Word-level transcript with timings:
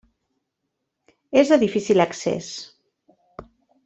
És 1.41 1.51
de 1.53 1.59
difícil 1.65 2.03
accés. 2.09 2.49